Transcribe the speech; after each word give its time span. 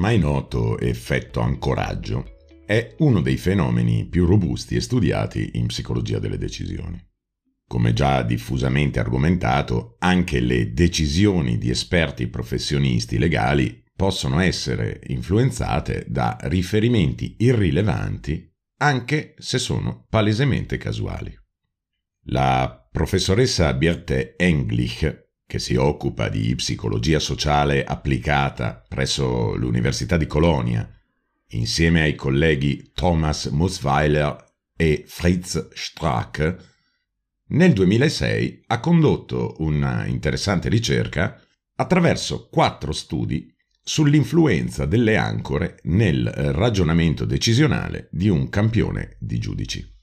L'ormai 0.00 0.18
noto 0.18 0.78
effetto 0.78 1.40
ancoraggio 1.40 2.38
è 2.64 2.94
uno 3.00 3.20
dei 3.20 3.36
fenomeni 3.36 4.06
più 4.06 4.24
robusti 4.24 4.74
e 4.74 4.80
studiati 4.80 5.50
in 5.56 5.66
psicologia 5.66 6.18
delle 6.18 6.38
decisioni. 6.38 6.98
Come 7.66 7.92
già 7.92 8.22
diffusamente 8.22 8.98
argomentato, 8.98 9.96
anche 9.98 10.40
le 10.40 10.72
decisioni 10.72 11.58
di 11.58 11.68
esperti 11.68 12.28
professionisti 12.28 13.18
legali 13.18 13.84
possono 13.94 14.40
essere 14.40 15.02
influenzate 15.08 16.06
da 16.08 16.38
riferimenti 16.44 17.36
irrilevanti 17.40 18.50
anche 18.78 19.34
se 19.36 19.58
sono 19.58 20.06
palesemente 20.08 20.78
casuali. 20.78 21.38
La 22.28 22.88
professoressa 22.90 23.74
Birte 23.74 24.34
Englich, 24.38 25.29
che 25.50 25.58
si 25.58 25.74
occupa 25.74 26.28
di 26.28 26.54
psicologia 26.54 27.18
sociale 27.18 27.82
applicata 27.82 28.84
presso 28.86 29.56
l'Università 29.56 30.16
di 30.16 30.28
Colonia, 30.28 30.88
insieme 31.48 32.02
ai 32.02 32.14
colleghi 32.14 32.92
Thomas 32.94 33.46
Musweiler 33.46 34.36
e 34.76 35.02
Fritz 35.08 35.70
Strack, 35.74 36.68
nel 37.48 37.72
2006 37.72 38.62
ha 38.68 38.78
condotto 38.78 39.56
una 39.58 40.06
interessante 40.06 40.68
ricerca 40.68 41.42
attraverso 41.74 42.48
quattro 42.48 42.92
studi 42.92 43.52
sull'influenza 43.82 44.86
delle 44.86 45.16
ancore 45.16 45.80
nel 45.82 46.28
ragionamento 46.28 47.24
decisionale 47.24 48.08
di 48.12 48.28
un 48.28 48.48
campione 48.50 49.16
di 49.18 49.40
giudici. 49.40 49.99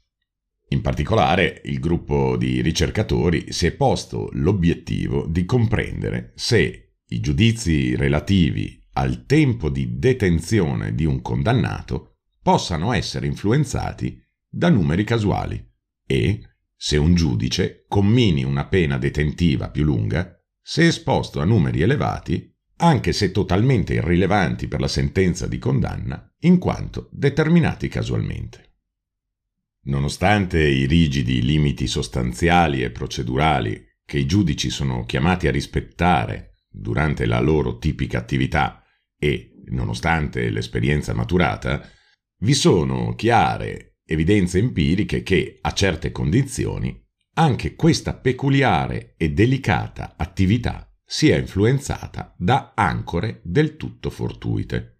In 0.70 0.82
particolare, 0.82 1.62
il 1.66 1.80
gruppo 1.80 2.36
di 2.36 2.62
ricercatori 2.62 3.54
si 3.54 3.68
è 3.68 3.72
posto 3.72 4.30
l'obiettivo 4.34 5.26
di 5.26 5.46
comprendere 5.46 6.34
se 6.36 6.96
i 7.06 7.20
giudizi 7.22 7.96
relativi 7.96 8.84
al 8.94 9.26
tempo 9.26 9.70
di 9.70 9.98
detenzione 9.98 10.94
di 10.94 11.06
un 11.06 11.22
condannato 11.22 12.18
possano 12.42 12.92
essere 12.92 13.28
influenzati 13.28 14.22
da 14.50 14.70
numeri 14.70 15.04
casuali 15.04 15.64
e 16.06 16.42
se 16.76 16.98
un 16.98 17.16
giudice 17.16 17.86
commini 17.88 18.44
una 18.44 18.66
pena 18.66 18.98
detentiva 18.98 19.70
più 19.70 19.84
lunga, 19.84 20.38
se 20.62 20.88
esposto 20.88 21.40
a 21.40 21.46
numeri 21.46 21.82
elevati, 21.82 22.54
anche 22.78 23.14
se 23.14 23.32
totalmente 23.32 23.94
irrilevanti 23.94 24.68
per 24.68 24.80
la 24.80 24.88
sentenza 24.88 25.48
di 25.48 25.58
condanna, 25.60 26.30
in 26.42 26.60
quanto 26.60 27.10
determinati 27.12 27.88
casualmente. 27.88 28.67
Nonostante 29.88 30.62
i 30.62 30.86
rigidi 30.86 31.42
limiti 31.42 31.88
sostanziali 31.88 32.84
e 32.84 32.92
procedurali 32.92 33.86
che 34.04 34.18
i 34.18 34.26
giudici 34.26 34.70
sono 34.70 35.06
chiamati 35.06 35.48
a 35.48 35.52
rispettare 35.52 36.56
durante 36.70 37.26
la 37.26 37.40
loro 37.40 37.78
tipica 37.78 38.18
attività 38.18 38.84
e, 39.18 39.54
nonostante 39.70 40.50
l'esperienza 40.50 41.14
maturata, 41.14 41.90
vi 42.40 42.54
sono 42.54 43.16
chiare 43.16 44.00
evidenze 44.06 44.60
empiriche 44.60 45.24
che, 45.24 45.58
a 45.62 45.72
certe 45.72 46.12
condizioni, 46.12 47.02
anche 47.36 47.76
questa 47.76 48.14
peculiare 48.14 49.14
e 49.18 49.32
delicata 49.32 50.16
attività 50.18 50.94
sia 51.06 51.38
influenzata 51.38 52.36
da 52.38 52.74
ancore 52.76 53.40
del 53.44 53.78
tutto 53.78 54.10
fortuite. 54.10 54.97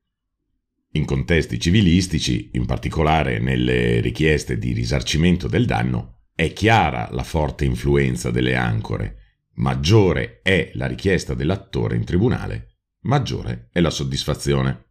In 0.98 1.06
contesti 1.06 1.60
civilistici, 1.60 2.50
in 2.54 2.66
particolare 2.66 3.38
nelle 3.38 4.02
richieste 4.02 4.58
di 4.58 4.74
risarcimento 4.74 5.48
del 5.48 5.68
danno, 5.68 6.22
è 6.34 6.52
chiara 6.54 7.10
la 7.12 7.22
forte 7.22 7.66
influenza 7.66 8.32
delle 8.32 8.56
ancore. 8.56 9.18
Maggiore 9.58 10.40
è 10.42 10.72
la 10.74 10.88
richiesta 10.88 11.36
dell'attore 11.36 11.98
in 11.98 12.04
tribunale, 12.04 12.78
maggiore 13.02 13.70
è 13.72 13.80
la 13.80 13.92
soddisfazione 13.92 14.86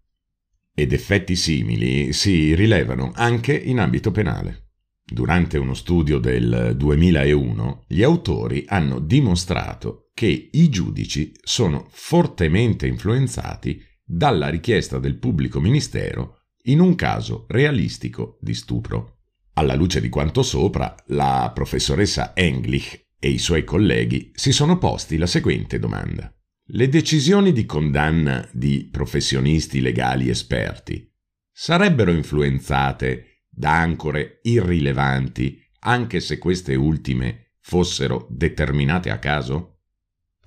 ed 0.72 0.92
effetti 0.92 1.34
simili 1.34 2.12
si 2.12 2.54
rilevano 2.54 3.10
anche 3.12 3.56
in 3.56 3.80
ambito 3.80 4.12
penale. 4.12 4.68
Durante 5.04 5.58
uno 5.58 5.74
studio 5.74 6.18
del 6.18 6.74
2001, 6.76 7.84
gli 7.88 8.04
autori 8.04 8.64
hanno 8.68 9.00
dimostrato 9.00 10.10
che 10.14 10.50
i 10.52 10.68
giudici 10.68 11.32
sono 11.42 11.88
fortemente 11.90 12.86
influenzati 12.86 13.82
dalla 14.08 14.48
richiesta 14.48 15.00
del 15.00 15.16
pubblico 15.16 15.60
ministero 15.60 16.42
in 16.66 16.78
un 16.78 16.94
caso 16.94 17.44
realistico 17.48 18.38
di 18.40 18.54
stupro. 18.54 19.18
Alla 19.54 19.74
luce 19.74 20.00
di 20.00 20.08
quanto 20.08 20.42
sopra, 20.42 20.94
la 21.08 21.50
professoressa 21.52 22.34
Englich 22.36 23.08
e 23.18 23.30
i 23.30 23.38
suoi 23.38 23.64
colleghi 23.64 24.30
si 24.34 24.52
sono 24.52 24.78
posti 24.78 25.16
la 25.16 25.26
seguente 25.26 25.78
domanda. 25.78 26.32
Le 26.68 26.88
decisioni 26.88 27.52
di 27.52 27.64
condanna 27.64 28.48
di 28.52 28.88
professionisti 28.90 29.80
legali 29.80 30.28
esperti 30.28 31.12
sarebbero 31.50 32.12
influenzate 32.12 33.44
da 33.48 33.80
ancore 33.80 34.40
irrilevanti 34.42 35.64
anche 35.80 36.20
se 36.20 36.38
queste 36.38 36.74
ultime 36.74 37.52
fossero 37.60 38.26
determinate 38.30 39.10
a 39.10 39.18
caso? 39.18 39.75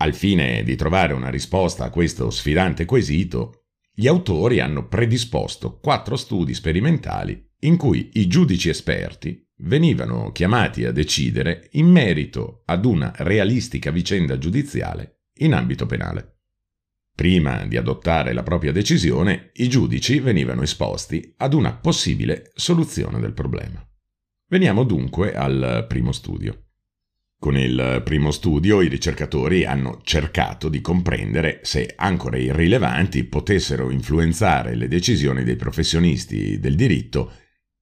Al 0.01 0.13
fine 0.13 0.63
di 0.63 0.77
trovare 0.77 1.11
una 1.13 1.29
risposta 1.29 1.83
a 1.83 1.89
questo 1.89 2.29
sfidante 2.29 2.85
quesito, 2.85 3.65
gli 3.93 4.07
autori 4.07 4.61
hanno 4.61 4.87
predisposto 4.87 5.77
quattro 5.79 6.15
studi 6.15 6.53
sperimentali 6.53 7.47
in 7.63 7.75
cui 7.75 8.11
i 8.13 8.27
giudici 8.27 8.69
esperti 8.69 9.45
venivano 9.57 10.31
chiamati 10.31 10.85
a 10.85 10.93
decidere 10.93 11.67
in 11.73 11.87
merito 11.87 12.61
ad 12.65 12.85
una 12.85 13.11
realistica 13.17 13.91
vicenda 13.91 14.37
giudiziale 14.37 15.23
in 15.39 15.53
ambito 15.53 15.85
penale. 15.85 16.37
Prima 17.13 17.65
di 17.65 17.75
adottare 17.75 18.31
la 18.31 18.43
propria 18.43 18.71
decisione, 18.71 19.51
i 19.55 19.67
giudici 19.67 20.21
venivano 20.21 20.61
esposti 20.61 21.33
ad 21.35 21.53
una 21.53 21.73
possibile 21.73 22.51
soluzione 22.55 23.19
del 23.19 23.33
problema. 23.33 23.85
Veniamo 24.47 24.85
dunque 24.85 25.35
al 25.35 25.85
primo 25.89 26.13
studio. 26.13 26.68
Con 27.39 27.57
il 27.57 28.01
primo 28.03 28.31
studio 28.31 28.81
i 28.81 28.89
ricercatori 28.89 29.63
hanno 29.63 30.01
cercato 30.03 30.67
di 30.67 30.81
comprendere 30.81 31.61
se 31.63 31.93
ancore 31.95 32.41
irrilevanti 32.41 33.23
potessero 33.23 33.91
influenzare 33.91 34.75
le 34.75 34.89
decisioni 34.89 35.45
dei 35.45 35.55
professionisti 35.55 36.59
del 36.59 36.75
diritto, 36.75 37.31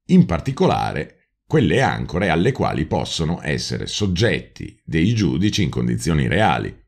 in 0.09 0.27
particolare 0.27 1.31
quelle 1.43 1.81
ancore 1.81 2.29
alle 2.29 2.51
quali 2.51 2.85
possono 2.85 3.39
essere 3.41 3.87
soggetti 3.87 4.79
dei 4.85 5.15
giudici 5.15 5.63
in 5.63 5.71
condizioni 5.71 6.27
reali, 6.27 6.85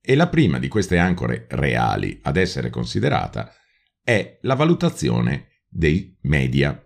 e 0.00 0.14
la 0.14 0.28
prima 0.28 0.60
di 0.60 0.68
queste 0.68 0.98
ancore 0.98 1.46
reali 1.50 2.20
ad 2.22 2.36
essere 2.36 2.70
considerata 2.70 3.52
è 4.00 4.38
la 4.42 4.54
valutazione 4.54 5.64
dei 5.66 6.16
media. 6.22 6.80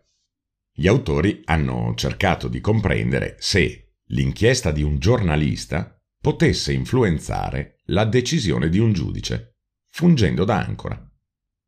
Gli 0.72 0.86
autori 0.86 1.42
hanno 1.44 1.92
cercato 1.96 2.48
di 2.48 2.60
comprendere 2.60 3.36
se 3.40 3.81
l'inchiesta 4.12 4.70
di 4.70 4.82
un 4.82 4.98
giornalista 4.98 5.98
potesse 6.20 6.72
influenzare 6.72 7.80
la 7.86 8.04
decisione 8.04 8.68
di 8.68 8.78
un 8.78 8.92
giudice, 8.92 9.56
fungendo 9.90 10.44
da 10.44 10.64
ancora. 10.64 11.10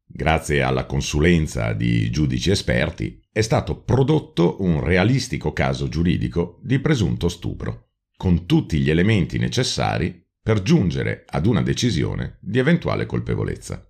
Grazie 0.06 0.62
alla 0.62 0.86
consulenza 0.86 1.72
di 1.72 2.10
giudici 2.10 2.50
esperti 2.50 3.20
è 3.32 3.40
stato 3.40 3.82
prodotto 3.82 4.62
un 4.62 4.84
realistico 4.84 5.52
caso 5.52 5.88
giuridico 5.88 6.60
di 6.62 6.78
presunto 6.78 7.28
stupro, 7.28 7.88
con 8.16 8.46
tutti 8.46 8.78
gli 8.78 8.90
elementi 8.90 9.38
necessari 9.38 10.22
per 10.40 10.62
giungere 10.62 11.24
ad 11.26 11.46
una 11.46 11.62
decisione 11.62 12.38
di 12.40 12.58
eventuale 12.58 13.06
colpevolezza. 13.06 13.88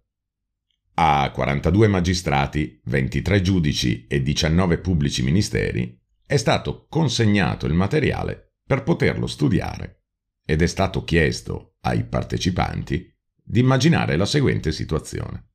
A 0.97 1.28
42 1.34 1.88
magistrati, 1.88 2.81
23 2.84 3.43
giudici 3.43 4.06
e 4.06 4.22
19 4.22 4.78
pubblici 4.78 5.25
ministeri 5.25 6.00
è 6.27 6.37
stato 6.37 6.87
consegnato 6.89 7.67
il 7.67 7.75
materiale 7.75 8.55
per 8.67 8.83
poterlo 8.83 9.26
studiare 9.26 10.03
ed 10.44 10.62
è 10.62 10.67
stato 10.67 11.05
chiesto 11.05 11.76
ai 11.81 12.05
partecipanti 12.05 13.12
di 13.43 13.61
immaginare 13.61 14.17
la 14.17 14.26
seguente 14.26 14.73
situazione. 14.73 15.50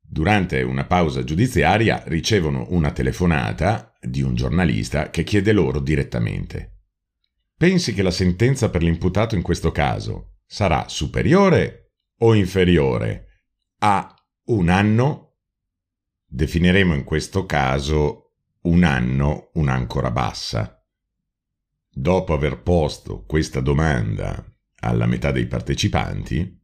Durante 0.00 0.62
una 0.62 0.84
pausa 0.84 1.24
giudiziaria 1.24 2.02
ricevono 2.06 2.66
una 2.70 2.92
telefonata 2.92 3.92
di 4.00 4.22
un 4.22 4.34
giornalista 4.34 5.10
che 5.10 5.24
chiede 5.24 5.52
loro 5.52 5.80
direttamente 5.80 6.76
Pensi 7.58 7.94
che 7.94 8.02
la 8.02 8.10
sentenza 8.10 8.68
per 8.68 8.82
l'imputato 8.82 9.34
in 9.34 9.40
questo 9.40 9.72
caso 9.72 10.40
sarà 10.44 10.88
superiore 10.88 11.92
o 12.18 12.34
inferiore 12.34 13.44
a 13.78 14.14
un 14.48 14.68
anno? 14.68 15.38
Definiremo 16.26 16.92
in 16.92 17.04
questo 17.04 17.46
caso 17.46 18.25
un 18.66 18.84
anno 18.84 19.50
un'ancora 19.54 20.10
bassa. 20.10 20.84
Dopo 21.88 22.34
aver 22.34 22.62
posto 22.62 23.24
questa 23.24 23.60
domanda 23.60 24.44
alla 24.80 25.06
metà 25.06 25.30
dei 25.30 25.46
partecipanti, 25.46 26.62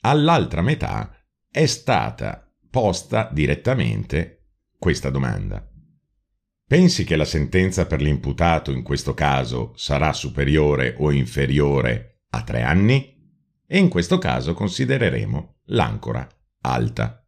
all'altra 0.00 0.62
metà 0.62 1.14
è 1.50 1.66
stata 1.66 2.50
posta 2.70 3.28
direttamente 3.32 4.52
questa 4.78 5.10
domanda. 5.10 5.66
Pensi 6.66 7.04
che 7.04 7.16
la 7.16 7.24
sentenza 7.24 7.86
per 7.86 8.00
l'imputato 8.00 8.70
in 8.70 8.82
questo 8.82 9.14
caso 9.14 9.72
sarà 9.76 10.12
superiore 10.12 10.94
o 10.98 11.10
inferiore 11.10 12.22
a 12.30 12.42
tre 12.42 12.62
anni? 12.62 13.16
E 13.66 13.78
in 13.78 13.88
questo 13.88 14.18
caso 14.18 14.54
considereremo 14.54 15.60
l'ancora 15.66 16.26
alta. 16.60 17.27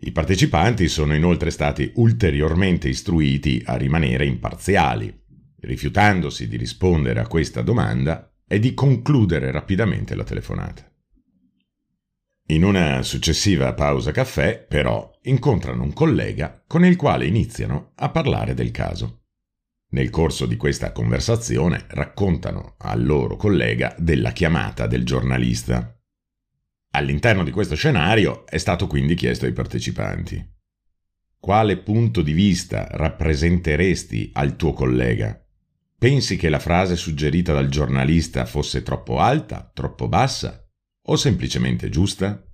I 0.00 0.12
partecipanti 0.12 0.88
sono 0.88 1.14
inoltre 1.14 1.50
stati 1.50 1.90
ulteriormente 1.96 2.88
istruiti 2.88 3.62
a 3.64 3.76
rimanere 3.76 4.26
imparziali, 4.26 5.12
rifiutandosi 5.60 6.46
di 6.46 6.56
rispondere 6.56 7.20
a 7.20 7.26
questa 7.26 7.62
domanda 7.62 8.32
e 8.46 8.60
di 8.60 8.74
concludere 8.74 9.50
rapidamente 9.50 10.14
la 10.14 10.24
telefonata. 10.24 10.88
In 12.50 12.64
una 12.64 13.02
successiva 13.02 13.74
pausa 13.74 14.10
caffè, 14.10 14.64
però, 14.66 15.10
incontrano 15.22 15.82
un 15.82 15.92
collega 15.92 16.62
con 16.66 16.84
il 16.84 16.96
quale 16.96 17.26
iniziano 17.26 17.92
a 17.96 18.08
parlare 18.08 18.54
del 18.54 18.70
caso. 18.70 19.24
Nel 19.90 20.10
corso 20.10 20.46
di 20.46 20.56
questa 20.56 20.92
conversazione 20.92 21.84
raccontano 21.88 22.76
al 22.78 23.04
loro 23.04 23.36
collega 23.36 23.94
della 23.98 24.32
chiamata 24.32 24.86
del 24.86 25.04
giornalista. 25.04 25.97
All'interno 26.90 27.44
di 27.44 27.50
questo 27.50 27.74
scenario 27.74 28.46
è 28.46 28.58
stato 28.58 28.86
quindi 28.86 29.14
chiesto 29.14 29.46
ai 29.46 29.52
partecipanti 29.52 30.56
quale 31.40 31.78
punto 31.78 32.20
di 32.20 32.32
vista 32.32 32.88
rappresenteresti 32.90 34.30
al 34.34 34.56
tuo 34.56 34.72
collega? 34.72 35.40
Pensi 35.96 36.36
che 36.36 36.48
la 36.48 36.58
frase 36.58 36.96
suggerita 36.96 37.52
dal 37.52 37.68
giornalista 37.68 38.44
fosse 38.44 38.82
troppo 38.82 39.18
alta, 39.18 39.70
troppo 39.72 40.08
bassa 40.08 40.68
o 41.02 41.16
semplicemente 41.16 41.88
giusta? 41.88 42.44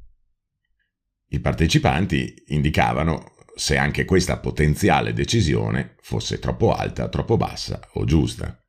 I 1.29 1.41
partecipanti 1.41 2.45
indicavano 2.49 3.33
se 3.55 3.77
anche 3.77 4.05
questa 4.05 4.39
potenziale 4.39 5.13
decisione 5.13 5.97
fosse 6.01 6.39
troppo 6.39 6.75
alta, 6.75 7.09
troppo 7.09 7.37
bassa 7.37 7.81
o 7.95 8.05
giusta. 8.05 8.64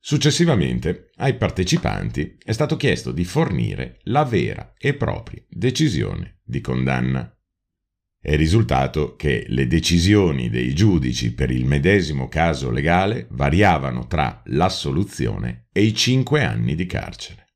Successivamente 0.00 1.10
ai 1.16 1.36
partecipanti 1.36 2.38
è 2.42 2.52
stato 2.52 2.76
chiesto 2.76 3.12
di 3.12 3.24
fornire 3.24 3.98
la 4.04 4.24
vera 4.24 4.72
e 4.78 4.94
propria 4.94 5.42
decisione 5.48 6.38
di 6.44 6.60
condanna. 6.60 7.30
È 8.20 8.36
risultato 8.36 9.16
che 9.16 9.44
le 9.48 9.66
decisioni 9.66 10.48
dei 10.50 10.74
giudici 10.74 11.34
per 11.34 11.50
il 11.50 11.64
medesimo 11.64 12.28
caso 12.28 12.70
legale 12.70 13.26
variavano 13.30 14.06
tra 14.06 14.42
l'assoluzione 14.46 15.66
e 15.72 15.82
i 15.82 15.94
cinque 15.94 16.44
anni 16.44 16.74
di 16.74 16.86
carcere. 16.86 17.46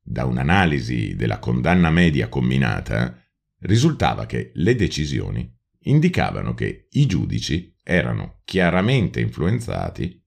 Da 0.00 0.24
un'analisi 0.24 1.16
della 1.16 1.38
condanna 1.38 1.90
media 1.90 2.28
combinata 2.28 3.22
risultava 3.60 4.26
che 4.26 4.52
le 4.54 4.74
decisioni 4.74 5.50
indicavano 5.80 6.54
che 6.54 6.88
i 6.90 7.06
giudici 7.06 7.74
erano 7.82 8.40
chiaramente 8.44 9.20
influenzati 9.20 10.17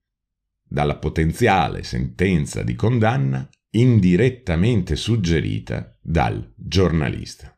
dalla 0.72 0.96
potenziale 0.96 1.84
sentenza 1.84 2.64
di 2.64 2.76
condanna 2.76 3.46
indirettamente 3.72 4.96
suggerita 4.96 5.98
dal 6.02 6.54
giornalista. 6.56 7.54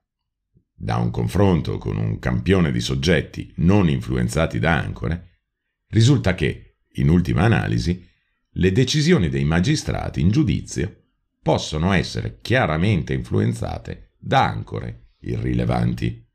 Da 0.75 0.95
un 0.95 1.11
confronto 1.11 1.77
con 1.77 1.97
un 1.97 2.17
campione 2.17 2.71
di 2.71 2.81
soggetti 2.81 3.53
non 3.57 3.87
influenzati 3.87 4.57
da 4.57 4.79
ancore, 4.79 5.41
risulta 5.89 6.33
che, 6.33 6.77
in 6.93 7.09
ultima 7.09 7.43
analisi, 7.43 8.03
le 8.49 8.71
decisioni 8.71 9.29
dei 9.29 9.43
magistrati 9.43 10.19
in 10.19 10.31
giudizio 10.31 11.03
possono 11.39 11.91
essere 11.93 12.39
chiaramente 12.41 13.13
influenzate 13.13 14.15
da 14.17 14.43
ancore 14.47 15.09
irrilevanti. 15.19 16.27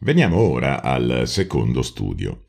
Veniamo 0.00 0.36
ora 0.36 0.82
al 0.82 1.28
secondo 1.28 1.82
studio, 1.82 2.45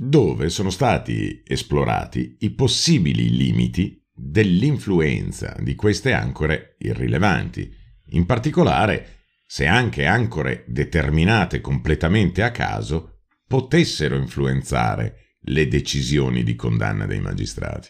dove 0.00 0.48
sono 0.48 0.70
stati 0.70 1.42
esplorati 1.44 2.36
i 2.40 2.50
possibili 2.50 3.36
limiti 3.36 4.00
dell'influenza 4.14 5.56
di 5.58 5.74
queste 5.74 6.12
ancore 6.12 6.76
irrilevanti, 6.78 7.68
in 8.10 8.24
particolare 8.24 9.16
se 9.44 9.66
anche 9.66 10.06
ancore 10.06 10.64
determinate 10.68 11.60
completamente 11.60 12.44
a 12.44 12.52
caso 12.52 13.22
potessero 13.46 14.16
influenzare 14.16 15.36
le 15.42 15.66
decisioni 15.66 16.44
di 16.44 16.54
condanna 16.54 17.06
dei 17.06 17.20
magistrati. 17.20 17.88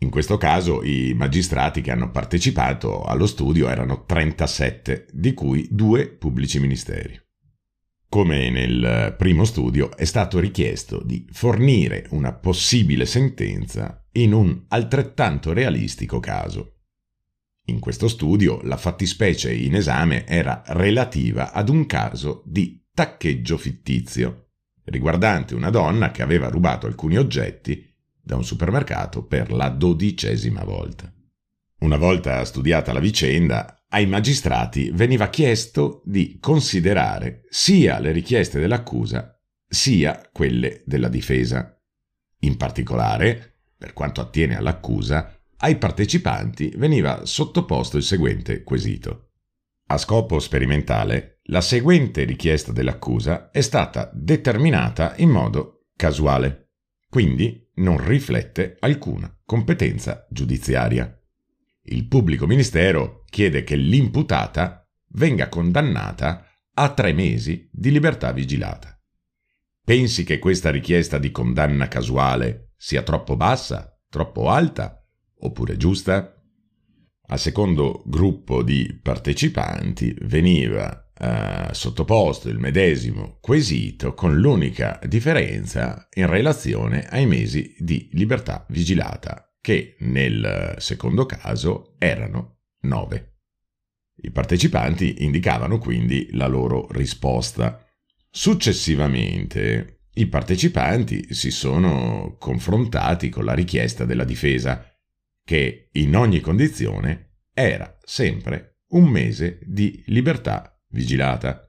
In 0.00 0.10
questo 0.10 0.36
caso 0.36 0.82
i 0.82 1.14
magistrati 1.14 1.80
che 1.80 1.92
hanno 1.92 2.10
partecipato 2.10 3.04
allo 3.04 3.26
studio 3.26 3.68
erano 3.68 4.04
37, 4.04 5.06
di 5.12 5.32
cui 5.32 5.66
due 5.70 6.08
pubblici 6.08 6.58
ministeri. 6.58 7.18
Come 8.12 8.50
nel 8.50 9.14
primo 9.16 9.46
studio 9.46 9.96
è 9.96 10.04
stato 10.04 10.38
richiesto 10.38 11.02
di 11.02 11.26
fornire 11.32 12.04
una 12.10 12.34
possibile 12.34 13.06
sentenza 13.06 14.06
in 14.12 14.34
un 14.34 14.64
altrettanto 14.68 15.54
realistico 15.54 16.20
caso. 16.20 16.80
In 17.68 17.78
questo 17.78 18.08
studio 18.08 18.60
la 18.64 18.76
fattispecie 18.76 19.50
in 19.54 19.76
esame 19.76 20.26
era 20.26 20.62
relativa 20.66 21.52
ad 21.52 21.70
un 21.70 21.86
caso 21.86 22.42
di 22.44 22.86
taccheggio 22.92 23.56
fittizio, 23.56 24.50
riguardante 24.84 25.54
una 25.54 25.70
donna 25.70 26.10
che 26.10 26.20
aveva 26.20 26.50
rubato 26.50 26.86
alcuni 26.86 27.16
oggetti 27.16 27.82
da 28.20 28.36
un 28.36 28.44
supermercato 28.44 29.24
per 29.24 29.50
la 29.50 29.70
dodicesima 29.70 30.64
volta. 30.64 31.10
Una 31.82 31.96
volta 31.96 32.44
studiata 32.44 32.92
la 32.92 33.00
vicenda, 33.00 33.82
ai 33.88 34.06
magistrati 34.06 34.92
veniva 34.92 35.28
chiesto 35.28 36.00
di 36.04 36.38
considerare 36.40 37.42
sia 37.48 37.98
le 37.98 38.12
richieste 38.12 38.60
dell'accusa 38.60 39.36
sia 39.66 40.30
quelle 40.32 40.82
della 40.86 41.08
difesa. 41.08 41.76
In 42.42 42.56
particolare, 42.56 43.62
per 43.76 43.94
quanto 43.94 44.20
attiene 44.20 44.56
all'accusa, 44.56 45.36
ai 45.56 45.76
partecipanti 45.76 46.72
veniva 46.76 47.26
sottoposto 47.26 47.96
il 47.96 48.04
seguente 48.04 48.62
quesito. 48.62 49.30
A 49.88 49.98
scopo 49.98 50.38
sperimentale, 50.38 51.40
la 51.46 51.60
seguente 51.60 52.22
richiesta 52.22 52.70
dell'accusa 52.70 53.50
è 53.50 53.60
stata 53.60 54.08
determinata 54.14 55.14
in 55.16 55.30
modo 55.30 55.86
casuale, 55.96 56.74
quindi 57.08 57.68
non 57.74 57.96
riflette 58.06 58.76
alcuna 58.78 59.36
competenza 59.44 60.28
giudiziaria. 60.30 61.16
Il 61.84 62.06
pubblico 62.06 62.46
ministero 62.46 63.24
chiede 63.28 63.64
che 63.64 63.76
l'imputata 63.76 64.88
venga 65.14 65.48
condannata 65.48 66.46
a 66.74 66.92
tre 66.94 67.12
mesi 67.12 67.68
di 67.72 67.90
libertà 67.90 68.32
vigilata. 68.32 68.96
Pensi 69.84 70.24
che 70.24 70.38
questa 70.38 70.70
richiesta 70.70 71.18
di 71.18 71.30
condanna 71.30 71.88
casuale 71.88 72.72
sia 72.76 73.02
troppo 73.02 73.36
bassa, 73.36 73.98
troppo 74.08 74.48
alta 74.48 75.04
oppure 75.38 75.76
giusta? 75.76 76.40
Al 77.26 77.38
secondo 77.38 78.02
gruppo 78.06 78.62
di 78.62 78.98
partecipanti 79.02 80.14
veniva 80.22 81.10
eh, 81.18 81.68
sottoposto 81.72 82.48
il 82.48 82.58
medesimo 82.58 83.38
quesito 83.40 84.14
con 84.14 84.38
l'unica 84.38 85.00
differenza 85.06 86.08
in 86.14 86.26
relazione 86.26 87.06
ai 87.08 87.26
mesi 87.26 87.74
di 87.78 88.08
libertà 88.12 88.66
vigilata, 88.68 89.51
che 89.62 89.96
nel 90.00 90.74
secondo 90.78 91.24
caso 91.24 91.94
erano 91.98 92.58
9. 92.80 93.36
I 94.24 94.30
partecipanti 94.30 95.24
indicavano 95.24 95.78
quindi 95.78 96.28
la 96.32 96.46
loro 96.46 96.88
risposta. 96.90 97.82
Successivamente 98.28 100.00
i 100.14 100.26
partecipanti 100.26 101.32
si 101.32 101.50
sono 101.50 102.36
confrontati 102.38 103.30
con 103.30 103.44
la 103.44 103.54
richiesta 103.54 104.04
della 104.04 104.24
difesa, 104.24 104.84
che 105.44 105.88
in 105.92 106.14
ogni 106.16 106.40
condizione 106.40 107.36
era 107.54 107.96
sempre 108.04 108.80
un 108.88 109.04
mese 109.04 109.60
di 109.62 110.02
libertà 110.06 110.78
vigilata. 110.88 111.66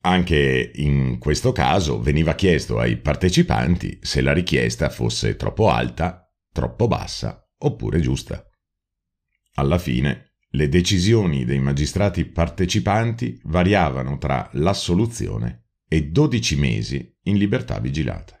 Anche 0.00 0.70
in 0.74 1.18
questo 1.18 1.52
caso 1.52 2.00
veniva 2.00 2.34
chiesto 2.34 2.78
ai 2.78 2.96
partecipanti 2.96 3.98
se 4.00 4.20
la 4.20 4.32
richiesta 4.32 4.88
fosse 4.90 5.36
troppo 5.36 5.68
alta, 5.68 6.27
troppo 6.52 6.86
bassa 6.86 7.48
oppure 7.58 8.00
giusta. 8.00 8.44
Alla 9.54 9.78
fine, 9.78 10.34
le 10.50 10.68
decisioni 10.68 11.44
dei 11.44 11.58
magistrati 11.58 12.24
partecipanti 12.24 13.40
variavano 13.44 14.18
tra 14.18 14.48
l'assoluzione 14.52 15.66
e 15.88 16.08
12 16.08 16.56
mesi 16.56 17.16
in 17.22 17.36
libertà 17.36 17.78
vigilata. 17.80 18.36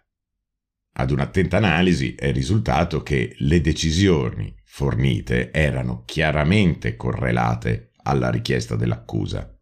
Ad 0.94 1.10
un'attenta 1.10 1.58
analisi 1.58 2.14
è 2.14 2.32
risultato 2.32 3.02
che 3.02 3.34
le 3.38 3.60
decisioni 3.60 4.54
fornite 4.64 5.52
erano 5.52 6.02
chiaramente 6.04 6.96
correlate 6.96 7.92
alla 8.02 8.30
richiesta 8.30 8.74
dell'accusa 8.74 9.52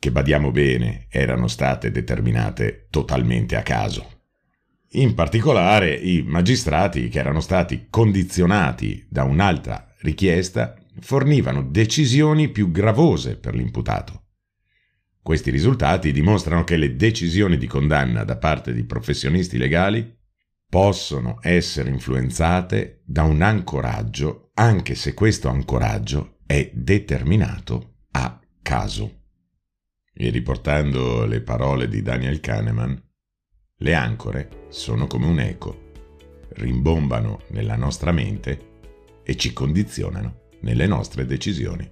che 0.00 0.12
badiamo 0.12 0.52
bene 0.52 1.06
erano 1.10 1.48
state 1.48 1.90
determinate 1.90 2.86
totalmente 2.88 3.56
a 3.56 3.62
caso. 3.62 4.17
In 4.92 5.14
particolare 5.14 5.94
i 5.94 6.22
magistrati 6.22 7.08
che 7.08 7.18
erano 7.18 7.40
stati 7.40 7.88
condizionati 7.90 9.06
da 9.08 9.24
un'altra 9.24 9.92
richiesta 10.00 10.76
fornivano 11.00 11.62
decisioni 11.62 12.48
più 12.48 12.70
gravose 12.70 13.36
per 13.36 13.54
l'imputato. 13.54 14.22
Questi 15.20 15.50
risultati 15.50 16.10
dimostrano 16.10 16.64
che 16.64 16.78
le 16.78 16.96
decisioni 16.96 17.58
di 17.58 17.66
condanna 17.66 18.24
da 18.24 18.38
parte 18.38 18.72
di 18.72 18.84
professionisti 18.84 19.58
legali 19.58 20.16
possono 20.66 21.38
essere 21.42 21.90
influenzate 21.90 23.02
da 23.04 23.24
un 23.24 23.42
ancoraggio, 23.42 24.52
anche 24.54 24.94
se 24.94 25.12
questo 25.12 25.48
ancoraggio 25.48 26.38
è 26.46 26.70
determinato 26.72 28.04
a 28.12 28.40
caso. 28.62 29.24
E 30.14 30.30
riportando 30.30 31.26
le 31.26 31.42
parole 31.42 31.88
di 31.88 32.00
Daniel 32.00 32.40
Kahneman, 32.40 33.07
le 33.80 33.94
ancore 33.94 34.66
sono 34.70 35.06
come 35.06 35.26
un 35.26 35.38
eco, 35.38 35.90
rimbombano 36.54 37.42
nella 37.50 37.76
nostra 37.76 38.10
mente 38.10 38.66
e 39.22 39.36
ci 39.36 39.52
condizionano 39.52 40.46
nelle 40.62 40.88
nostre 40.88 41.24
decisioni. 41.26 41.88